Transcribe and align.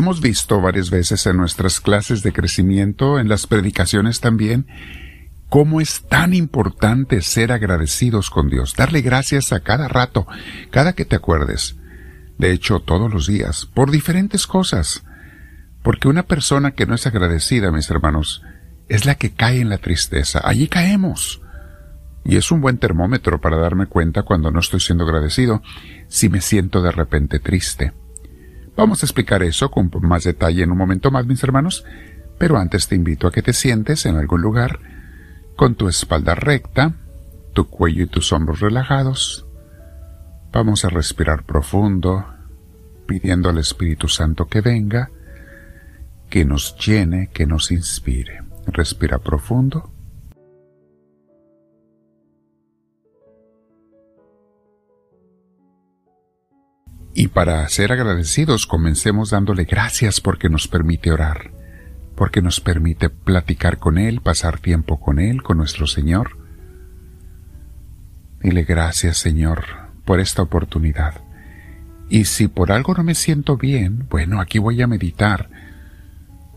Hemos 0.00 0.22
visto 0.22 0.62
varias 0.62 0.88
veces 0.88 1.26
en 1.26 1.36
nuestras 1.36 1.78
clases 1.78 2.22
de 2.22 2.32
crecimiento, 2.32 3.18
en 3.18 3.28
las 3.28 3.46
predicaciones 3.46 4.20
también, 4.20 4.66
cómo 5.50 5.78
es 5.82 6.08
tan 6.08 6.32
importante 6.32 7.20
ser 7.20 7.52
agradecidos 7.52 8.30
con 8.30 8.48
Dios, 8.48 8.74
darle 8.74 9.02
gracias 9.02 9.52
a 9.52 9.60
cada 9.60 9.88
rato, 9.88 10.26
cada 10.70 10.94
que 10.94 11.04
te 11.04 11.16
acuerdes. 11.16 11.76
De 12.38 12.50
hecho, 12.50 12.80
todos 12.80 13.12
los 13.12 13.26
días, 13.26 13.66
por 13.66 13.90
diferentes 13.90 14.46
cosas. 14.46 15.04
Porque 15.82 16.08
una 16.08 16.22
persona 16.22 16.70
que 16.70 16.86
no 16.86 16.94
es 16.94 17.06
agradecida, 17.06 17.70
mis 17.70 17.90
hermanos, 17.90 18.42
es 18.88 19.04
la 19.04 19.16
que 19.16 19.32
cae 19.32 19.60
en 19.60 19.68
la 19.68 19.76
tristeza. 19.76 20.40
Allí 20.42 20.66
caemos. 20.68 21.42
Y 22.24 22.38
es 22.38 22.50
un 22.50 22.62
buen 22.62 22.78
termómetro 22.78 23.38
para 23.38 23.58
darme 23.58 23.84
cuenta 23.84 24.22
cuando 24.22 24.50
no 24.50 24.60
estoy 24.60 24.80
siendo 24.80 25.04
agradecido, 25.04 25.60
si 26.08 26.30
me 26.30 26.40
siento 26.40 26.80
de 26.80 26.90
repente 26.90 27.38
triste. 27.38 27.92
Vamos 28.80 29.02
a 29.02 29.06
explicar 29.06 29.42
eso 29.42 29.70
con 29.70 29.90
más 30.00 30.24
detalle 30.24 30.62
en 30.62 30.72
un 30.72 30.78
momento 30.78 31.10
más, 31.10 31.26
mis 31.26 31.44
hermanos, 31.44 31.84
pero 32.38 32.56
antes 32.56 32.88
te 32.88 32.94
invito 32.94 33.26
a 33.26 33.30
que 33.30 33.42
te 33.42 33.52
sientes 33.52 34.06
en 34.06 34.16
algún 34.16 34.40
lugar 34.40 34.78
con 35.54 35.74
tu 35.74 35.86
espalda 35.86 36.34
recta, 36.34 36.94
tu 37.52 37.68
cuello 37.68 38.04
y 38.04 38.06
tus 38.06 38.32
hombros 38.32 38.60
relajados. 38.60 39.46
Vamos 40.50 40.86
a 40.86 40.88
respirar 40.88 41.44
profundo, 41.44 42.24
pidiendo 43.04 43.50
al 43.50 43.58
Espíritu 43.58 44.08
Santo 44.08 44.46
que 44.46 44.62
venga, 44.62 45.10
que 46.30 46.46
nos 46.46 46.74
llene, 46.78 47.28
que 47.34 47.44
nos 47.44 47.72
inspire. 47.72 48.44
Respira 48.66 49.18
profundo. 49.18 49.92
Y 57.20 57.28
para 57.28 57.68
ser 57.68 57.92
agradecidos, 57.92 58.64
comencemos 58.64 59.28
dándole 59.28 59.64
gracias 59.64 60.22
porque 60.22 60.48
nos 60.48 60.68
permite 60.68 61.12
orar, 61.12 61.50
porque 62.14 62.40
nos 62.40 62.60
permite 62.60 63.10
platicar 63.10 63.76
con 63.76 63.98
Él, 63.98 64.22
pasar 64.22 64.58
tiempo 64.58 64.98
con 64.98 65.18
Él, 65.18 65.42
con 65.42 65.58
nuestro 65.58 65.86
Señor. 65.86 66.38
Dile 68.40 68.62
gracias, 68.62 69.18
Señor, 69.18 69.66
por 70.06 70.18
esta 70.18 70.40
oportunidad. 70.40 71.20
Y 72.08 72.24
si 72.24 72.48
por 72.48 72.72
algo 72.72 72.94
no 72.94 73.04
me 73.04 73.14
siento 73.14 73.58
bien, 73.58 74.06
bueno, 74.08 74.40
aquí 74.40 74.58
voy 74.58 74.80
a 74.80 74.86
meditar 74.86 75.50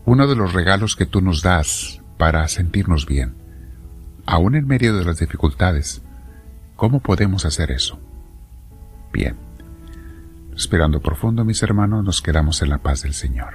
uno 0.06 0.26
de 0.26 0.34
los 0.34 0.54
regalos 0.54 0.96
que 0.96 1.04
tú 1.04 1.20
nos 1.20 1.42
das 1.42 2.00
para 2.16 2.48
sentirnos 2.48 3.04
bien, 3.04 3.34
aún 4.24 4.54
en 4.54 4.66
medio 4.66 4.96
de 4.96 5.04
las 5.04 5.18
dificultades. 5.18 6.00
¿Cómo 6.74 7.00
podemos 7.00 7.44
hacer 7.44 7.70
eso? 7.70 8.00
Bien. 9.12 9.44
Respirando 10.54 11.00
profundo, 11.00 11.44
mis 11.44 11.62
hermanos, 11.64 12.04
nos 12.04 12.22
quedamos 12.22 12.62
en 12.62 12.70
la 12.70 12.78
paz 12.78 13.02
del 13.02 13.12
Señor. 13.12 13.54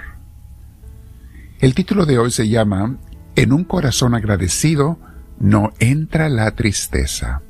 El 1.59 1.73
título 1.73 2.05
de 2.05 2.19
hoy 2.19 2.29
se 2.29 2.49
llama 2.49 2.97
En 3.35 3.53
un 3.53 3.63
corazón 3.63 4.15
agradecido 4.15 4.99
no 5.39 5.71
entra 5.79 6.27
la 6.27 6.51
tristeza. 6.55 7.41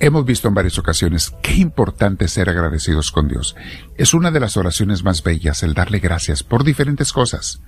Hemos 0.00 0.24
visto 0.24 0.48
en 0.48 0.54
varias 0.54 0.78
ocasiones 0.78 1.32
qué 1.42 1.54
importante 1.54 2.26
ser 2.26 2.48
agradecidos 2.48 3.12
con 3.12 3.28
Dios. 3.28 3.54
Es 3.96 4.14
una 4.14 4.32
de 4.32 4.40
las 4.40 4.56
oraciones 4.56 5.04
más 5.04 5.22
bellas 5.22 5.62
el 5.62 5.74
darle 5.74 6.00
gracias 6.00 6.42
por 6.42 6.64
diferentes 6.64 7.12
cosas. 7.12 7.60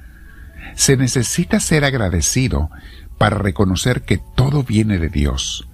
Se 0.74 0.96
necesita 0.96 1.60
ser 1.60 1.84
agradecido 1.84 2.70
para 3.18 3.38
reconocer 3.38 4.02
que 4.02 4.20
todo 4.36 4.64
viene 4.64 4.98
de 4.98 5.08
Dios 5.10 5.68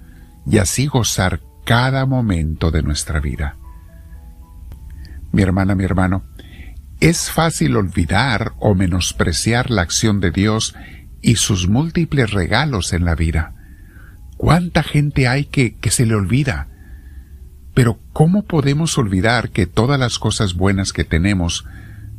y 0.45 0.59
así 0.59 0.85
gozar 0.85 1.41
cada 1.65 2.05
momento 2.05 2.69
de 2.69 2.83
nuestra 2.83 3.19
vida 3.19 3.57
mi 5.37 5.43
hermana, 5.43 5.75
mi 5.75 5.83
hermano, 5.83 6.23
es 6.99 7.29
fácil 7.29 7.75
olvidar 7.75 8.53
o 8.57 8.73
menospreciar 8.73 9.69
la 9.69 9.83
acción 9.83 10.19
de 10.19 10.31
Dios 10.31 10.73
y 11.21 11.35
sus 11.35 11.67
múltiples 11.67 12.31
regalos 12.31 12.91
en 12.91 13.05
la 13.05 13.13
vida. 13.13 13.53
¿Cuánta 14.37 14.81
gente 14.81 15.27
hay 15.27 15.45
que, 15.45 15.77
se 15.91 16.07
le 16.07 16.15
olvida? 16.15 16.69
Pero 17.75 17.99
¿cómo 18.13 18.45
podemos 18.45 18.97
olvidar 18.97 19.51
que 19.51 19.67
todas 19.67 19.99
las 19.99 20.17
cosas 20.17 20.55
buenas 20.55 20.91
que 20.91 21.03
tenemos 21.03 21.65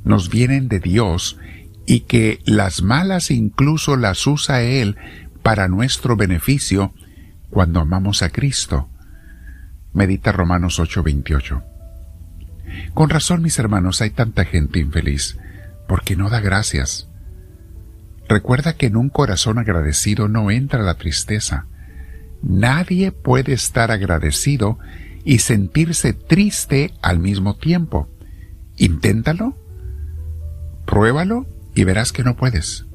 nos 0.05 0.31
vienen 0.31 0.69
de 0.69 0.79
Dios 0.79 1.39
y 1.87 2.03
que 2.03 2.39
las 2.47 2.83
malas 2.83 3.33
incluso 3.33 3.97
las 3.97 4.25
usa 4.29 4.63
Él 4.63 4.97
para 5.43 5.67
nuestro 5.67 6.15
beneficio 6.15 6.95
cuando 7.51 7.81
amamos 7.81 8.23
a 8.23 8.31
Cristo? 8.31 8.89
Medita 9.93 10.31
Romanos 10.31 10.79
8:28. 10.79 11.78
Con 12.95 13.11
razón, 13.11 13.43
mis 13.43 13.59
hermanos, 13.59 14.01
hay 14.01 14.11
tanta 14.11 14.45
gente 14.45 14.79
infeliz, 14.79 15.39
porque 15.87 16.17
no 16.17 16.31
da 16.31 16.41
gracias. 16.41 17.09
Recuerda 18.29 18.75
que 18.75 18.87
en 18.87 18.97
un 18.97 19.09
corazón 19.09 19.59
agradecido 19.59 20.29
no 20.29 20.51
entra 20.51 20.83
la 20.83 20.95
tristeza. 20.95 21.67
Nadie 22.43 23.11
puede 23.11 23.55
estar 23.55 23.91
agradecido 23.91 24.79
y 25.25 25.39
sentirse 25.39 26.13
triste 26.13 26.93
al 27.03 27.19
mismo 27.19 27.57
tiempo. 27.57 28.09
Inténtalo, 28.77 29.57
pruébalo 30.87 31.47
y 31.75 31.85
verás 31.85 32.13
que 32.13 32.23
no 32.23 32.37
puedes. 32.37 32.87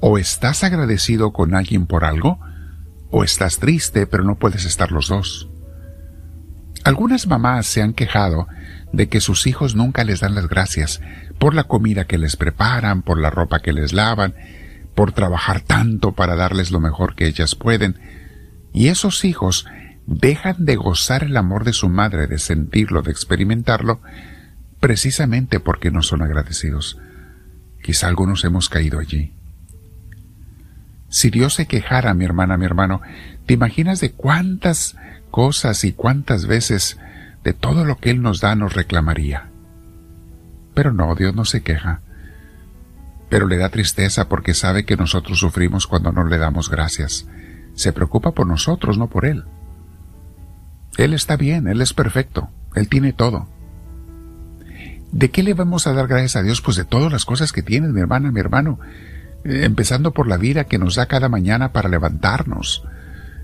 O 0.00 0.18
estás 0.18 0.62
agradecido 0.62 1.32
con 1.32 1.54
alguien 1.54 1.86
por 1.86 2.04
algo, 2.04 2.38
o 3.10 3.24
estás 3.24 3.58
triste 3.58 4.06
pero 4.06 4.24
no 4.24 4.36
puedes 4.36 4.64
estar 4.64 4.92
los 4.92 5.08
dos. 5.08 5.50
Algunas 6.84 7.26
mamás 7.26 7.66
se 7.66 7.82
han 7.82 7.92
quejado 7.92 8.46
de 8.92 9.08
que 9.08 9.20
sus 9.20 9.46
hijos 9.46 9.74
nunca 9.74 10.04
les 10.04 10.20
dan 10.20 10.34
las 10.34 10.48
gracias 10.48 11.00
por 11.38 11.54
la 11.54 11.64
comida 11.64 12.06
que 12.06 12.18
les 12.18 12.36
preparan, 12.36 13.02
por 13.02 13.20
la 13.20 13.30
ropa 13.30 13.60
que 13.60 13.72
les 13.72 13.92
lavan, 13.92 14.34
por 14.94 15.12
trabajar 15.12 15.60
tanto 15.60 16.12
para 16.12 16.36
darles 16.36 16.70
lo 16.70 16.80
mejor 16.80 17.14
que 17.14 17.26
ellas 17.26 17.54
pueden, 17.54 17.98
y 18.72 18.88
esos 18.88 19.24
hijos 19.24 19.66
dejan 20.06 20.64
de 20.64 20.76
gozar 20.76 21.24
el 21.24 21.36
amor 21.36 21.64
de 21.64 21.72
su 21.72 21.88
madre, 21.88 22.26
de 22.26 22.38
sentirlo, 22.38 23.02
de 23.02 23.12
experimentarlo, 23.12 24.00
precisamente 24.80 25.60
porque 25.60 25.90
no 25.90 26.02
son 26.02 26.22
agradecidos. 26.22 26.98
Quizá 27.82 28.08
algunos 28.08 28.44
hemos 28.44 28.68
caído 28.68 28.98
allí. 28.98 29.32
Si 31.08 31.30
Dios 31.30 31.54
se 31.54 31.66
quejara, 31.66 32.14
mi 32.14 32.24
hermana, 32.24 32.56
mi 32.56 32.64
hermano, 32.64 33.02
¿te 33.46 33.54
imaginas 33.54 34.00
de 34.00 34.12
cuántas 34.12 34.96
cosas 35.30 35.84
y 35.84 35.92
cuántas 35.92 36.46
veces 36.46 36.98
de 37.44 37.52
todo 37.52 37.84
lo 37.84 37.96
que 37.98 38.10
Él 38.10 38.22
nos 38.22 38.40
da 38.40 38.54
nos 38.54 38.74
reclamaría. 38.74 39.50
Pero 40.74 40.92
no, 40.92 41.14
Dios 41.14 41.34
no 41.34 41.44
se 41.44 41.62
queja. 41.62 42.00
Pero 43.28 43.46
le 43.46 43.56
da 43.56 43.68
tristeza 43.68 44.28
porque 44.28 44.54
sabe 44.54 44.84
que 44.84 44.96
nosotros 44.96 45.38
sufrimos 45.38 45.86
cuando 45.86 46.12
no 46.12 46.24
le 46.24 46.38
damos 46.38 46.68
gracias. 46.68 47.26
Se 47.74 47.92
preocupa 47.92 48.32
por 48.32 48.46
nosotros, 48.46 48.98
no 48.98 49.08
por 49.08 49.24
Él. 49.24 49.44
Él 50.96 51.14
está 51.14 51.36
bien, 51.36 51.68
Él 51.68 51.80
es 51.80 51.94
perfecto, 51.94 52.50
Él 52.74 52.88
tiene 52.88 53.12
todo. 53.12 53.48
¿De 55.12 55.30
qué 55.30 55.42
le 55.42 55.54
vamos 55.54 55.86
a 55.86 55.92
dar 55.92 56.06
gracias 56.06 56.36
a 56.36 56.42
Dios? 56.42 56.60
Pues 56.60 56.76
de 56.76 56.84
todas 56.84 57.10
las 57.10 57.24
cosas 57.24 57.52
que 57.52 57.62
tiene, 57.62 57.88
mi 57.88 58.00
hermana, 58.00 58.30
mi 58.30 58.40
hermano. 58.40 58.78
Empezando 59.44 60.12
por 60.12 60.28
la 60.28 60.36
vida 60.36 60.64
que 60.64 60.78
nos 60.78 60.96
da 60.96 61.06
cada 61.06 61.28
mañana 61.28 61.72
para 61.72 61.88
levantarnos, 61.88 62.84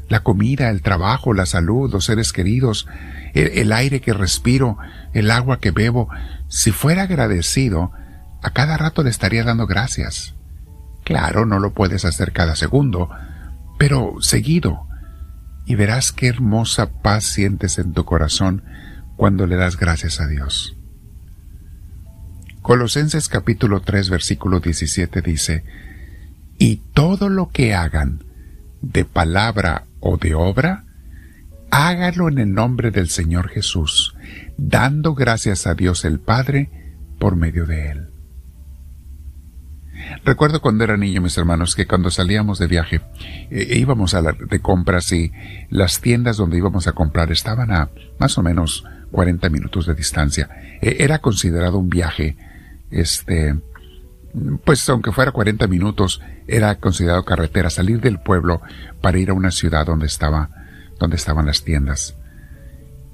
la 0.09 0.21
comida, 0.21 0.71
el 0.71 0.83
trabajo, 0.83 1.33
la 1.33 1.47
salud, 1.47 1.91
los 1.93 2.05
seres 2.05 2.33
queridos, 2.33 2.87
el, 3.35 3.73
aire 3.73 4.01
que 4.01 4.13
respiro, 4.13 4.79
el 5.13 5.31
agua 5.31 5.59
que 5.59 5.71
bebo, 5.71 6.09
si 6.49 6.71
fuera 6.71 7.03
agradecido, 7.03 7.93
a 8.43 8.51
cada 8.51 8.77
rato 8.77 9.03
le 9.03 9.11
estaría 9.11 9.45
dando 9.45 9.67
gracias. 9.67 10.35
Claro, 11.05 11.47
no 11.47 11.59
lo 11.59 11.73
puedes 11.73 12.05
hacer 12.05 12.33
cada 12.33 12.57
segundo, 12.57 13.11
pero 13.79 14.17
seguido, 14.21 14.87
y 15.67 15.75
verás 15.75 16.13
qué 16.13 16.29
hermosa 16.29 17.01
paz 17.03 17.25
sientes 17.25 17.79
en 17.79 17.93
tu 17.93 18.05
corazón 18.05 18.63
cuando 19.17 19.47
le 19.47 19.57
das 19.57 19.77
gracias 19.77 20.21
a 20.21 20.29
Dios. 20.29 20.77
Colosenses 22.63 23.29
capítulo 23.29 23.81
3 23.81 24.11
versículo 24.11 24.61
17 24.61 25.23
dice, 25.23 25.65
Y 26.59 26.77
todo 26.95 27.29
lo 27.29 27.49
que 27.51 27.75
hagan, 27.75 28.25
de 28.83 29.05
palabra 29.05 29.85
o 30.07 30.17
de 30.17 30.35
obra, 30.35 30.85
hágalo 31.71 32.29
en 32.29 32.39
el 32.39 32.55
nombre 32.55 32.93
del 32.93 33.09
Señor 33.09 33.49
Jesús, 33.49 34.15
dando 34.57 35.15
gracias 35.15 35.67
a 35.67 35.75
Dios 35.75 36.05
el 36.05 36.21
Padre 36.21 36.71
por 37.19 37.35
medio 37.35 37.67
de 37.67 37.91
Él. 37.91 38.11
Recuerdo 40.25 40.61
cuando 40.61 40.85
era 40.85 40.97
niño, 40.97 41.21
mis 41.23 41.37
hermanos, 41.37 41.75
que 41.75 41.87
cuando 41.87 42.11
salíamos 42.11 42.59
de 42.61 42.69
viaje, 42.69 43.01
e 43.51 43.79
íbamos 43.79 44.15
a 44.15 44.21
la, 44.21 44.33
de 44.33 44.61
compras 44.61 45.11
y 45.11 45.33
las 45.71 46.01
tiendas 46.01 46.37
donde 46.37 46.59
íbamos 46.59 46.87
a 46.87 46.93
comprar 46.93 47.33
estaban 47.33 47.73
a 47.73 47.91
más 48.21 48.39
o 48.39 48.43
menos 48.43 48.85
40 49.11 49.49
minutos 49.49 49.87
de 49.87 49.95
distancia. 49.95 50.49
E, 50.81 50.99
era 51.01 51.19
considerado 51.19 51.79
un 51.79 51.89
viaje, 51.89 52.37
este, 52.91 53.57
pues 54.65 54.89
aunque 54.89 55.13
fuera 55.13 55.33
40 55.33 55.67
minutos, 55.67 56.21
era 56.47 56.75
considerado 56.77 57.25
carretera, 57.25 57.71
salir 57.71 58.01
del 58.01 58.19
pueblo 58.19 58.61
para 59.01 59.19
ir 59.19 59.31
a 59.31 59.35
una 59.35 59.51
ciudad 59.51 59.87
donde 59.87 60.07
estaba, 60.07 60.51
donde 60.99 61.17
estaban 61.17 61.47
las 61.47 61.63
tiendas. 61.63 62.17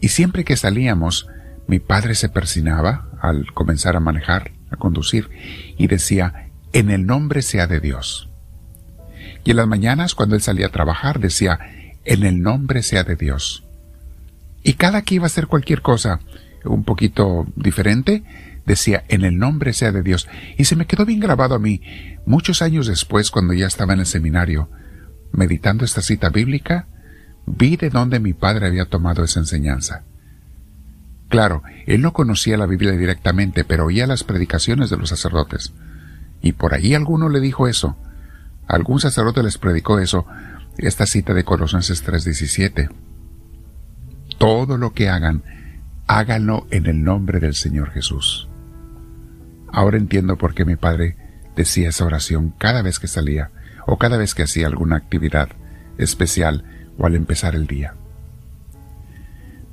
Y 0.01 0.09
siempre 0.09 0.45
que 0.45 0.57
salíamos, 0.57 1.29
mi 1.67 1.79
padre 1.79 2.15
se 2.15 2.29
persinaba 2.29 3.09
al 3.21 3.53
comenzar 3.53 3.97
a 3.97 4.01
manejar 4.01 4.53
a 4.73 4.77
conducir, 4.77 5.29
y 5.77 5.87
decía, 5.87 6.51
en 6.73 6.91
el 6.91 7.07
nombre 7.07 7.43
sea 7.43 7.67
de 7.67 7.81
Dios. 7.81 8.31
Y 9.45 9.51
en 9.51 9.59
las 9.59 9.69
mañanas, 9.69 10.15
cuando 10.15 10.35
él 10.35 10.43
salía 10.43 10.67
a 10.67 10.73
trabajar, 10.73 11.21
decía, 11.21 11.59
en 12.05 12.25
el 12.25 12.41
nombre 12.41 12.83
sea 12.83 13.05
de 13.05 13.17
Dios. 13.17 13.65
Y 14.63 14.75
cada 14.75 15.03
que 15.03 15.17
iba 15.17 15.25
a 15.25 15.27
hacer 15.27 15.47
cualquier 15.47 15.83
cosa 15.83 16.21
un 16.65 16.85
poquito 16.85 17.47
diferente, 17.57 18.23
decía, 18.67 19.05
en 19.09 19.25
el 19.25 19.39
nombre 19.39 19.73
sea 19.73 19.93
de 19.93 20.03
Dios. 20.03 20.29
Y 20.57 20.65
se 20.65 20.77
me 20.77 20.87
quedó 20.87 21.05
bien 21.05 21.21
grabado 21.21 21.55
a 21.55 21.59
mí, 21.59 21.83
muchos 22.27 22.63
años 22.63 22.87
después, 22.87 23.31
cuando 23.31 23.53
ya 23.53 23.67
estaba 23.67 23.95
en 23.95 24.01
el 24.01 24.07
seminario, 24.07 24.71
meditando 25.33 25.85
esta 25.85 26.03
cita 26.03 26.29
bíblica, 26.29 26.87
vi 27.47 27.77
de 27.77 27.91
dónde 27.91 28.21
mi 28.21 28.33
padre 28.33 28.67
había 28.67 28.87
tomado 28.87 29.25
esa 29.25 29.41
enseñanza. 29.41 30.05
Claro, 31.29 31.63
él 31.87 32.03
no 32.03 32.13
conocía 32.13 32.59
la 32.59 32.67
Biblia 32.67 32.93
directamente, 32.93 33.65
pero 33.65 33.87
oía 33.87 34.07
las 34.07 34.23
predicaciones 34.23 34.91
de 34.91 34.99
los 34.99 35.09
sacerdotes. 35.09 35.73
Y 36.43 36.53
por 36.53 36.75
ahí 36.75 36.95
alguno 36.95 37.31
le 37.31 37.41
dijo 37.41 37.69
eso. 37.69 37.97
Algún 38.69 39.01
sacerdote 39.01 39.43
les 39.43 39.57
predicó 39.59 39.99
eso, 39.99 40.27
esta 40.77 41.07
cita 41.07 41.33
de 41.33 41.45
Colosenses 41.45 42.05
3:17. 42.05 42.91
Todo 44.39 44.77
lo 44.77 44.93
que 44.93 45.09
hagan, 45.09 45.43
háganlo 46.07 46.67
en 46.71 46.87
el 46.87 47.03
nombre 47.03 47.41
del 47.41 47.55
Señor 47.55 47.91
Jesús. 47.93 48.49
Ahora 49.73 49.97
entiendo 49.97 50.37
por 50.37 50.55
qué 50.55 50.65
mi 50.65 50.77
padre 50.77 51.17
decía 51.57 51.89
esa 51.89 52.05
oración 52.05 52.55
cada 52.59 52.83
vez 52.83 52.99
que 52.99 53.09
salía 53.09 53.51
o 53.87 53.99
cada 53.99 54.19
vez 54.19 54.35
que 54.35 54.43
hacía 54.43 54.67
alguna 54.67 54.97
actividad 54.97 55.49
especial 55.99 56.65
o 56.99 57.07
al 57.07 57.15
empezar 57.15 57.55
el 57.55 57.67
día. 57.67 57.95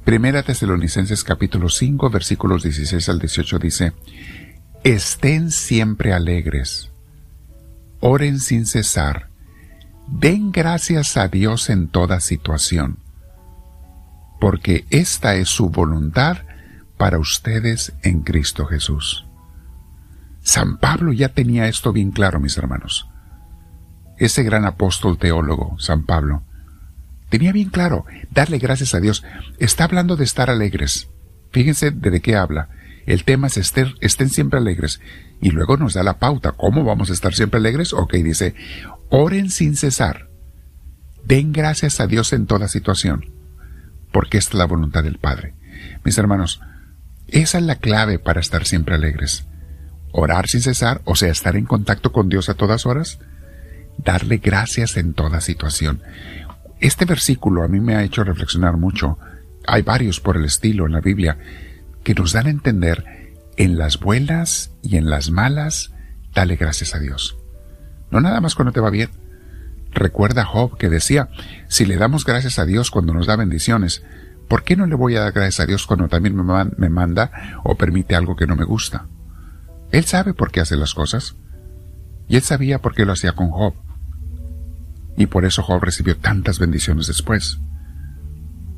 Primera 0.06 0.42
Tesalonicenses 0.42 1.24
capítulo 1.24 1.70
5 1.70 2.10
versículos 2.10 2.64
16 2.64 3.10
al 3.10 3.20
18 3.20 3.60
dice, 3.60 3.94
Estén 4.84 5.52
siempre 5.52 6.14
alegres, 6.14 6.90
oren 8.00 8.40
sin 8.40 8.66
cesar, 8.66 9.30
den 10.08 10.52
gracias 10.52 11.18
a 11.18 11.28
Dios 11.28 11.70
en 11.70 11.90
toda 11.90 12.22
situación, 12.22 12.98
porque 14.40 14.86
esta 14.90 15.36
es 15.36 15.50
su 15.50 15.70
voluntad 15.70 16.38
para 16.98 17.20
ustedes 17.20 17.94
en 18.02 18.22
Cristo 18.22 18.66
Jesús. 18.66 19.29
San 20.50 20.78
Pablo 20.78 21.14
ya 21.14 21.30
tenía 21.30 21.68
esto 21.68 21.94
bien 21.94 22.10
claro, 22.10 22.40
mis 22.40 22.58
hermanos. 22.58 23.08
Ese 24.18 24.42
gran 24.42 24.66
apóstol 24.66 25.20
teólogo, 25.20 25.76
San 25.78 26.08
Pablo, 26.08 26.42
Tenía 27.30 27.52
bien 27.52 27.70
claro, 27.70 28.06
darle 28.32 28.58
gracias 28.58 28.96
a 28.96 29.00
Dios. 29.00 29.24
Está 29.60 29.84
hablando 29.84 30.16
de 30.16 30.24
estar 30.24 30.50
alegres. 30.50 31.08
Fíjense 31.52 31.92
de 31.92 32.20
qué 32.20 32.36
habla. 32.36 32.70
El 33.06 33.26
tema 33.26 33.46
es 33.46 33.58
estén, 33.58 33.94
estén 34.02 34.32
siempre 34.32 34.58
alegres. 34.58 35.00
Y 35.40 35.52
luego 35.52 35.78
nos 35.78 35.94
da 35.94 36.02
la 36.02 36.18
pauta. 36.18 36.54
¿Cómo 36.54 36.84
vamos 36.84 37.12
a 37.12 37.14
estar 37.14 37.36
siempre 37.36 37.60
alegres? 37.60 37.94
Ok, 37.94 38.14
dice, 38.16 38.56
oren 39.10 39.52
sin 39.52 39.76
cesar. 39.76 40.30
Den 41.26 41.52
gracias 41.54 42.00
a 42.00 42.08
Dios 42.08 42.34
en 42.34 42.48
toda 42.48 42.68
situación. 42.68 43.32
Porque 44.12 44.40
esta 44.40 44.54
es 44.54 44.58
la 44.58 44.66
voluntad 44.66 45.04
del 45.04 45.20
Padre. 45.20 45.54
Mis 46.04 46.18
hermanos, 46.18 46.60
esa 47.28 47.60
es 47.60 47.64
la 47.64 47.76
clave 47.76 48.18
para 48.18 48.40
estar 48.40 48.66
siempre 48.66 48.96
alegres. 48.96 49.46
Orar 50.12 50.48
sin 50.48 50.62
cesar, 50.62 51.02
o 51.06 51.16
sea, 51.16 51.32
estar 51.32 51.56
en 51.56 51.66
contacto 51.66 52.12
con 52.12 52.30
Dios 52.30 52.50
a 52.50 52.56
todas 52.56 52.86
horas. 52.86 53.20
Darle 53.98 54.38
gracias 54.38 54.98
en 54.98 55.14
toda 55.14 55.42
situación. 55.42 56.02
Este 56.80 57.06
versículo 57.06 57.64
a 57.64 57.68
mí 57.68 57.80
me 57.80 57.96
ha 57.96 58.04
hecho 58.04 58.24
reflexionar 58.24 58.78
mucho. 58.78 59.18
Hay 59.68 59.82
varios 59.82 60.20
por 60.20 60.38
el 60.38 60.46
estilo 60.46 60.86
en 60.86 60.94
la 60.94 61.02
Biblia 61.02 61.38
que 62.04 62.16
nos 62.16 62.34
dan 62.34 62.48
a 62.48 62.52
entender 62.52 63.36
en 63.58 63.78
las 63.78 64.00
buenas 64.00 64.72
y 64.82 64.96
en 64.96 65.10
las 65.10 65.32
malas, 65.32 65.92
dale 66.34 66.56
gracias 66.56 66.96
a 66.96 67.00
Dios. 67.00 67.38
No 68.10 68.22
nada 68.22 68.40
más 68.40 68.56
cuando 68.56 68.72
te 68.72 68.80
va 68.80 68.90
bien. 68.90 69.10
Recuerda 69.92 70.46
Job 70.46 70.78
que 70.78 70.90
decía, 70.90 71.30
si 71.68 71.86
le 71.86 71.98
damos 71.98 72.24
gracias 72.24 72.58
a 72.58 72.66
Dios 72.66 72.90
cuando 72.90 73.14
nos 73.14 73.28
da 73.28 73.36
bendiciones, 73.36 74.04
¿por 74.48 74.64
qué 74.64 74.78
no 74.78 74.86
le 74.86 74.96
voy 74.96 75.16
a 75.16 75.22
dar 75.22 75.34
gracias 75.34 75.60
a 75.60 75.66
Dios 75.66 75.86
cuando 75.86 76.08
también 76.08 76.36
me 76.36 76.90
manda 76.90 77.60
o 77.64 77.76
permite 77.76 78.16
algo 78.16 78.36
que 78.36 78.48
no 78.48 78.56
me 78.56 78.64
gusta? 78.64 79.08
Él 79.92 80.06
sabe 80.06 80.34
por 80.34 80.52
qué 80.52 80.62
hace 80.62 80.76
las 80.76 80.94
cosas. 80.94 81.36
Y 82.28 82.36
él 82.36 82.44
sabía 82.44 82.80
por 82.80 82.94
qué 82.94 83.06
lo 83.06 83.14
hacía 83.14 83.32
con 83.32 83.50
Job 83.50 83.74
y 85.20 85.26
por 85.26 85.44
eso 85.44 85.62
Job 85.62 85.84
recibió 85.84 86.18
tantas 86.18 86.60
bendiciones 86.60 87.08
después. 87.08 87.60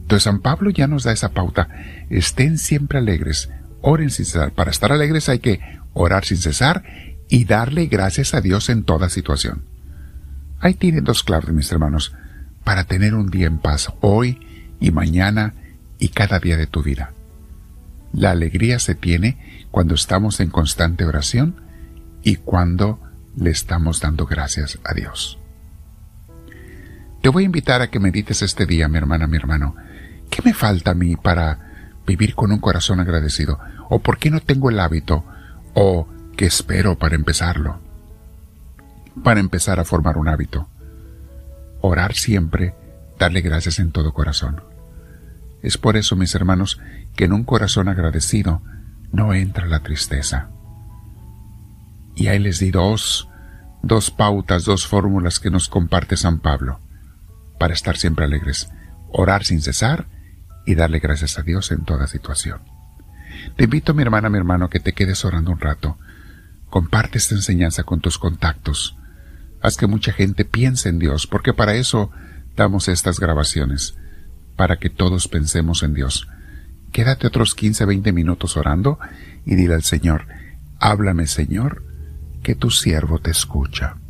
Entonces 0.02 0.24
San 0.24 0.40
Pablo 0.40 0.72
ya 0.72 0.88
nos 0.88 1.04
da 1.04 1.12
esa 1.12 1.30
pauta, 1.30 1.70
estén 2.10 2.58
siempre 2.58 2.98
alegres, 2.98 3.50
oren 3.82 4.10
sin 4.10 4.26
cesar. 4.26 4.52
Para 4.52 4.72
estar 4.72 4.92
alegres 4.92 5.30
hay 5.30 5.38
que 5.38 5.60
orar 5.94 6.26
sin 6.26 6.38
cesar 6.38 6.84
y 7.30 7.46
darle 7.46 7.86
gracias 7.86 8.34
a 8.34 8.42
Dios 8.42 8.70
en 8.70 8.84
toda 8.84 9.08
situación. 9.10 9.66
Ahí 10.60 10.74
tienen 10.74 11.04
dos 11.04 11.22
claves, 11.22 11.52
mis 11.52 11.72
hermanos, 11.72 12.12
para 12.64 12.86
tener 12.86 13.14
un 13.14 13.30
día 13.30 13.46
en 13.46 13.60
paz 13.60 13.94
hoy 14.02 14.40
y 14.80 14.90
mañana 14.90 15.54
y 16.00 16.10
cada 16.10 16.40
día 16.40 16.58
de 16.58 16.66
tu 16.66 16.82
vida. 16.82 17.14
La 18.14 18.32
alegría 18.32 18.80
se 18.80 18.96
tiene 18.96 19.66
cuando 19.72 19.96
estamos 19.96 20.40
en 20.40 20.50
constante 20.50 21.06
oración 21.06 21.62
y 22.24 22.36
cuando 22.36 23.00
le 23.36 23.52
estamos 23.52 24.02
dando 24.02 24.26
gracias 24.26 24.80
a 24.84 24.94
Dios. 24.94 25.38
Te 27.22 27.30
voy 27.30 27.44
a 27.44 27.46
invitar 27.46 27.82
a 27.82 27.90
que 27.90 28.00
medites 28.00 28.42
este 28.42 28.66
día, 28.66 28.88
mi 28.88 28.98
hermana, 28.98 29.28
mi 29.28 29.38
hermano. 29.38 29.76
¿Qué 30.30 30.42
me 30.44 30.54
falta 30.54 30.92
a 30.92 30.96
mí 30.96 31.16
para 31.16 31.60
vivir 32.06 32.36
con 32.36 32.52
un 32.52 32.60
corazón 32.60 33.00
agradecido? 33.00 33.60
¿O 33.90 34.00
por 34.00 34.18
qué 34.18 34.32
no 34.32 34.40
tengo 34.40 34.70
el 34.70 34.80
hábito? 34.80 35.24
¿O 35.74 36.08
qué 36.36 36.46
espero 36.46 36.98
para 36.98 37.16
empezarlo? 37.16 37.80
Para 39.24 39.40
empezar 39.40 39.80
a 39.80 39.86
formar 39.86 40.18
un 40.18 40.28
hábito. 40.28 40.68
Orar 41.82 42.14
siempre, 42.14 42.74
darle 43.20 43.42
gracias 43.42 43.80
en 43.80 43.92
todo 43.92 44.14
corazón. 44.14 44.71
Es 45.62 45.78
por 45.78 45.98
eso, 45.98 46.16
mis 46.16 46.34
hermanos, 46.36 46.80
que 47.16 47.26
en 47.26 47.34
un 47.34 47.44
corazón 47.44 47.88
agradecido 47.88 48.62
no 49.12 49.34
entra 49.34 49.68
la 49.68 49.82
tristeza. 49.82 50.50
Y 52.16 52.28
ahí 52.28 52.40
les 52.40 52.60
di 52.60 52.72
dos, 52.72 53.30
dos 53.84 54.12
pautas, 54.12 54.66
dos 54.66 54.88
fórmulas 54.88 55.40
que 55.40 55.50
nos 55.50 55.68
comparte 55.68 56.18
San 56.18 56.40
Pablo 56.40 56.80
para 57.60 57.74
estar 57.74 57.98
siempre 57.98 58.26
alegres, 58.26 58.70
orar 59.12 59.44
sin 59.44 59.62
cesar 59.62 60.08
y 60.66 60.76
darle 60.76 61.00
gracias 61.00 61.38
a 61.38 61.44
Dios 61.44 61.72
en 61.72 61.84
toda 61.84 62.08
situación. 62.08 62.62
Te 63.56 63.66
invito, 63.66 63.94
mi 63.94 64.02
hermana, 64.02 64.30
mi 64.30 64.38
hermano, 64.38 64.70
que 64.70 64.80
te 64.80 64.94
quedes 64.94 65.24
orando 65.26 65.52
un 65.52 65.60
rato. 65.60 65.98
Comparte 66.70 67.18
esta 67.18 67.36
enseñanza 67.36 67.84
con 67.84 68.00
tus 68.02 68.18
contactos. 68.18 68.98
Haz 69.62 69.78
que 69.78 69.88
mucha 69.88 70.12
gente 70.12 70.46
piense 70.46 70.90
en 70.90 71.00
Dios, 71.00 71.28
porque 71.28 71.54
para 71.54 71.76
eso 71.76 72.12
damos 72.56 72.88
estas 72.88 73.20
grabaciones, 73.20 73.96
para 74.56 74.78
que 74.78 74.90
todos 74.90 75.28
pensemos 75.28 75.84
en 75.84 75.94
Dios. 75.94 76.28
Quédate 76.92 77.28
otros 77.28 77.56
15, 77.56 77.86
20 77.86 78.12
minutos 78.12 78.58
orando 78.58 79.00
y 79.46 79.56
dile 79.56 79.76
al 79.76 79.84
Señor, 79.84 80.28
háblame 80.80 81.28
Señor, 81.28 81.84
que 82.44 82.56
tu 82.56 82.70
siervo 82.70 83.20
te 83.20 83.32
escucha. 83.32 84.01